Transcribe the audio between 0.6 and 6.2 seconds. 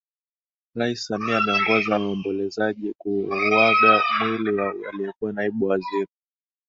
Rais Samia ameongoza waombolezaji kuuaga mwili wa aliyekuwa Naibu Waziri